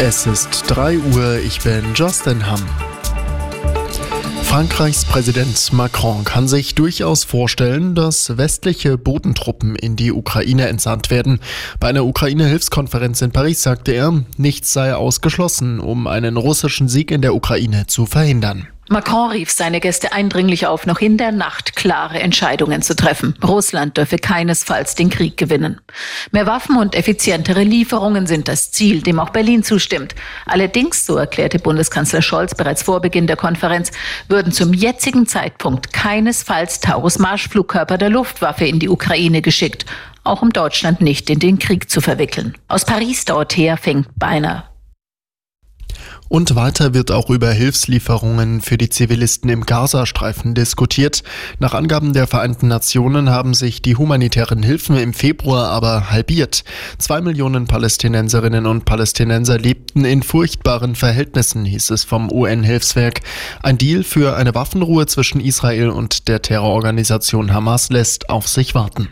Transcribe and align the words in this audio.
Es 0.00 0.26
ist 0.26 0.64
3 0.66 0.98
Uhr, 0.98 1.38
ich 1.38 1.60
bin 1.60 1.94
Justin 1.94 2.44
Hamm. 2.46 2.62
Frankreichs 4.42 5.04
Präsident 5.04 5.72
Macron 5.72 6.24
kann 6.24 6.48
sich 6.48 6.74
durchaus 6.74 7.24
vorstellen, 7.24 7.94
dass 7.94 8.36
westliche 8.36 8.98
Bodentruppen 8.98 9.76
in 9.76 9.96
die 9.96 10.12
Ukraine 10.12 10.68
entsandt 10.68 11.10
werden. 11.10 11.40
Bei 11.80 11.88
einer 11.88 12.04
Ukraine-Hilfskonferenz 12.04 13.22
in 13.22 13.30
Paris 13.30 13.62
sagte 13.62 13.92
er, 13.92 14.24
nichts 14.36 14.72
sei 14.72 14.94
ausgeschlossen, 14.94 15.80
um 15.80 16.06
einen 16.06 16.36
russischen 16.36 16.88
Sieg 16.88 17.10
in 17.10 17.22
der 17.22 17.34
Ukraine 17.34 17.86
zu 17.86 18.04
verhindern. 18.04 18.68
Macron 18.90 19.30
rief 19.30 19.50
seine 19.50 19.80
Gäste 19.80 20.12
eindringlich 20.12 20.66
auf, 20.66 20.84
noch 20.84 21.00
in 21.00 21.16
der 21.16 21.32
Nacht 21.32 21.74
klare 21.74 22.20
Entscheidungen 22.20 22.82
zu 22.82 22.94
treffen. 22.94 23.34
Russland 23.42 23.96
dürfe 23.96 24.18
keinesfalls 24.18 24.94
den 24.94 25.08
Krieg 25.08 25.38
gewinnen. 25.38 25.80
Mehr 26.32 26.46
Waffen 26.46 26.76
und 26.76 26.94
effizientere 26.94 27.62
Lieferungen 27.62 28.26
sind 28.26 28.46
das 28.46 28.72
Ziel, 28.72 29.00
dem 29.00 29.20
auch 29.20 29.30
Berlin 29.30 29.62
zustimmt. 29.62 30.14
Allerdings, 30.44 31.06
so 31.06 31.16
erklärte 31.16 31.58
Bundeskanzler 31.58 32.20
Scholz 32.20 32.54
bereits 32.54 32.82
vor 32.82 33.00
Beginn 33.00 33.26
der 33.26 33.36
Konferenz, 33.36 33.90
würden 34.28 34.52
zum 34.52 34.74
jetzigen 34.74 35.26
Zeitpunkt 35.26 35.94
keinesfalls 35.94 36.80
Taurus-Marschflugkörper 36.80 37.96
der 37.96 38.10
Luftwaffe 38.10 38.66
in 38.66 38.80
die 38.80 38.90
Ukraine 38.90 39.40
geschickt, 39.40 39.86
auch 40.24 40.42
um 40.42 40.50
Deutschland 40.50 41.00
nicht 41.00 41.30
in 41.30 41.38
den 41.38 41.58
Krieg 41.58 41.88
zu 41.88 42.02
verwickeln. 42.02 42.54
Aus 42.68 42.84
Paris 42.84 43.24
dort 43.24 43.56
her 43.56 43.78
fängt 43.78 44.08
beinahe 44.16 44.64
und 46.28 46.54
weiter 46.54 46.94
wird 46.94 47.10
auch 47.10 47.30
über 47.30 47.50
Hilfslieferungen 47.50 48.60
für 48.60 48.78
die 48.78 48.88
Zivilisten 48.88 49.50
im 49.50 49.66
Gazastreifen 49.66 50.54
diskutiert. 50.54 51.22
Nach 51.58 51.74
Angaben 51.74 52.12
der 52.12 52.26
Vereinten 52.26 52.68
Nationen 52.68 53.30
haben 53.30 53.54
sich 53.54 53.82
die 53.82 53.96
humanitären 53.96 54.62
Hilfen 54.62 54.96
im 54.96 55.12
Februar 55.12 55.68
aber 55.70 56.10
halbiert. 56.10 56.64
Zwei 56.98 57.20
Millionen 57.20 57.66
Palästinenserinnen 57.66 58.66
und 58.66 58.84
Palästinenser 58.84 59.58
lebten 59.58 60.04
in 60.04 60.22
furchtbaren 60.22 60.94
Verhältnissen, 60.94 61.64
hieß 61.64 61.90
es 61.90 62.04
vom 62.04 62.30
UN-Hilfswerk. 62.30 63.20
Ein 63.62 63.78
Deal 63.78 64.02
für 64.02 64.36
eine 64.36 64.54
Waffenruhe 64.54 65.06
zwischen 65.06 65.40
Israel 65.40 65.90
und 65.90 66.28
der 66.28 66.42
Terrororganisation 66.42 67.52
Hamas 67.52 67.90
lässt 67.90 68.28
auf 68.28 68.48
sich 68.48 68.74
warten. 68.74 69.08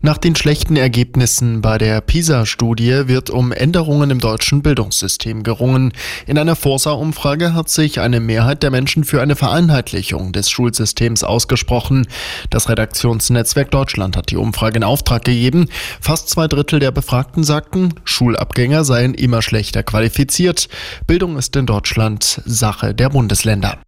Nach 0.00 0.16
den 0.16 0.36
schlechten 0.36 0.76
Ergebnissen 0.76 1.60
bei 1.60 1.76
der 1.76 2.00
PISA-Studie 2.00 3.08
wird 3.08 3.30
um 3.30 3.50
Änderungen 3.50 4.10
im 4.10 4.20
deutschen 4.20 4.62
Bildungssystem 4.62 5.42
gerungen. 5.42 5.92
In 6.28 6.38
einer 6.38 6.54
Forsa-Umfrage 6.54 7.52
hat 7.52 7.68
sich 7.68 7.98
eine 7.98 8.20
Mehrheit 8.20 8.62
der 8.62 8.70
Menschen 8.70 9.02
für 9.02 9.20
eine 9.20 9.34
Vereinheitlichung 9.34 10.32
des 10.32 10.50
Schulsystems 10.50 11.24
ausgesprochen. 11.24 12.06
Das 12.48 12.68
Redaktionsnetzwerk 12.68 13.72
Deutschland 13.72 14.16
hat 14.16 14.30
die 14.30 14.36
Umfrage 14.36 14.76
in 14.76 14.84
Auftrag 14.84 15.24
gegeben. 15.24 15.68
Fast 16.00 16.28
zwei 16.28 16.46
Drittel 16.46 16.78
der 16.78 16.92
Befragten 16.92 17.42
sagten, 17.42 17.94
Schulabgänger 18.04 18.84
seien 18.84 19.14
immer 19.14 19.42
schlechter 19.42 19.82
qualifiziert. 19.82 20.68
Bildung 21.08 21.36
ist 21.36 21.56
in 21.56 21.66
Deutschland 21.66 22.40
Sache 22.44 22.94
der 22.94 23.08
Bundesländer. 23.08 23.78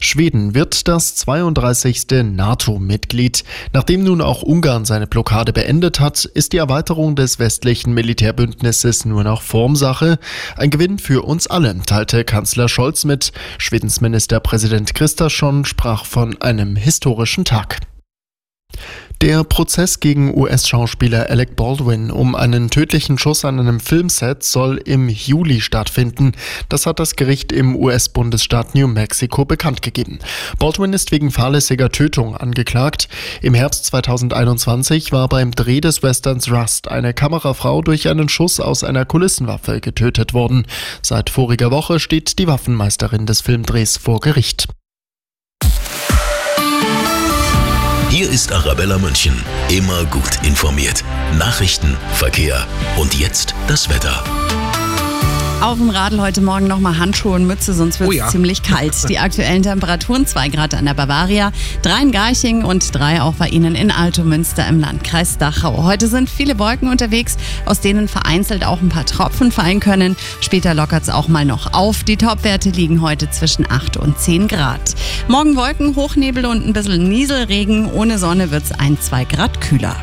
Schweden 0.00 0.54
wird 0.54 0.88
das 0.88 1.16
32. 1.16 2.24
NATO-Mitglied. 2.24 3.44
Nachdem 3.72 4.04
nun 4.04 4.20
auch 4.20 4.42
Ungarn 4.42 4.84
seine 4.84 5.06
Blockade 5.06 5.52
beendet 5.52 6.00
hat, 6.00 6.24
ist 6.24 6.52
die 6.52 6.58
Erweiterung 6.58 7.16
des 7.16 7.38
westlichen 7.38 7.94
Militärbündnisses 7.94 9.04
nur 9.04 9.24
noch 9.24 9.42
Formsache. 9.42 10.18
Ein 10.56 10.70
Gewinn 10.70 10.98
für 10.98 11.22
uns 11.22 11.46
alle, 11.46 11.76
teilte 11.86 12.24
Kanzler 12.24 12.68
Scholz 12.68 13.04
mit. 13.04 13.32
Schwedens 13.58 14.00
Ministerpräsident 14.00 14.94
Christasson 14.94 15.64
sprach 15.64 16.04
von 16.04 16.40
einem 16.40 16.76
historischen 16.76 17.44
Tag. 17.44 17.80
Der 19.22 19.44
Prozess 19.44 20.00
gegen 20.00 20.38
US-Schauspieler 20.38 21.30
Alec 21.30 21.56
Baldwin 21.56 22.10
um 22.10 22.34
einen 22.34 22.68
tödlichen 22.68 23.16
Schuss 23.16 23.46
an 23.46 23.58
einem 23.58 23.80
Filmset 23.80 24.44
soll 24.44 24.76
im 24.76 25.08
Juli 25.08 25.62
stattfinden. 25.62 26.32
Das 26.68 26.84
hat 26.84 27.00
das 27.00 27.16
Gericht 27.16 27.50
im 27.50 27.76
US-Bundesstaat 27.76 28.74
New 28.74 28.86
Mexico 28.86 29.46
bekannt 29.46 29.80
gegeben. 29.80 30.18
Baldwin 30.58 30.92
ist 30.92 31.12
wegen 31.12 31.30
fahrlässiger 31.30 31.90
Tötung 31.90 32.36
angeklagt. 32.36 33.08
Im 33.40 33.54
Herbst 33.54 33.86
2021 33.86 35.12
war 35.12 35.28
beim 35.30 35.50
Dreh 35.52 35.80
des 35.80 36.02
Westerns 36.02 36.52
Rust 36.52 36.88
eine 36.88 37.14
Kamerafrau 37.14 37.80
durch 37.80 38.10
einen 38.10 38.28
Schuss 38.28 38.60
aus 38.60 38.84
einer 38.84 39.06
Kulissenwaffe 39.06 39.80
getötet 39.80 40.34
worden. 40.34 40.66
Seit 41.00 41.30
voriger 41.30 41.70
Woche 41.70 42.00
steht 42.00 42.38
die 42.38 42.48
Waffenmeisterin 42.48 43.24
des 43.24 43.40
Filmdrehs 43.40 43.96
vor 43.96 44.20
Gericht. 44.20 44.68
Hier 48.16 48.30
ist 48.30 48.50
Arabella 48.50 48.96
München. 48.96 49.44
Immer 49.68 50.06
gut 50.06 50.42
informiert. 50.42 51.04
Nachrichten, 51.36 51.98
Verkehr 52.14 52.66
und 52.96 53.12
jetzt 53.12 53.54
das 53.68 53.90
Wetter. 53.90 54.24
Auf 55.62 55.78
dem 55.78 55.88
Radl 55.88 56.20
heute 56.20 56.42
Morgen 56.42 56.66
nochmal 56.66 56.98
Handschuhe 56.98 57.32
und 57.32 57.46
Mütze, 57.46 57.72
sonst 57.72 57.98
wird 57.98 58.10
es 58.10 58.14
oh 58.14 58.18
ja. 58.18 58.28
ziemlich 58.28 58.62
kalt. 58.62 58.94
Die 59.08 59.18
aktuellen 59.18 59.62
Temperaturen 59.62 60.26
2 60.26 60.50
Grad 60.50 60.74
an 60.74 60.84
der 60.84 60.92
Bavaria, 60.92 61.50
3 61.80 62.02
in 62.02 62.12
Garching 62.12 62.62
und 62.62 62.94
3 62.94 63.22
auch 63.22 63.34
bei 63.34 63.48
Ihnen 63.48 63.74
in 63.74 63.90
Altomünster 63.90 64.68
im 64.68 64.78
Landkreis 64.78 65.38
Dachau. 65.38 65.82
Heute 65.82 66.08
sind 66.08 66.28
viele 66.28 66.58
Wolken 66.58 66.90
unterwegs, 66.90 67.38
aus 67.64 67.80
denen 67.80 68.06
vereinzelt 68.06 68.66
auch 68.66 68.82
ein 68.82 68.90
paar 68.90 69.06
Tropfen 69.06 69.50
fallen 69.50 69.80
können. 69.80 70.14
Später 70.42 70.74
lockert 70.74 71.04
es 71.04 71.08
auch 71.08 71.26
mal 71.26 71.46
noch 71.46 71.72
auf. 71.72 72.04
Die 72.04 72.18
Topwerte 72.18 72.68
liegen 72.68 73.00
heute 73.00 73.30
zwischen 73.30 73.68
8 73.68 73.96
und 73.96 74.18
10 74.18 74.48
Grad. 74.48 74.94
Morgen 75.26 75.56
Wolken, 75.56 75.96
Hochnebel 75.96 76.44
und 76.44 76.66
ein 76.66 76.74
bisschen 76.74 77.08
Nieselregen. 77.08 77.90
Ohne 77.90 78.18
Sonne 78.18 78.50
wird 78.50 78.64
es 78.64 78.72
1, 78.72 79.06
2 79.06 79.24
Grad 79.24 79.60
kühler. 79.62 79.96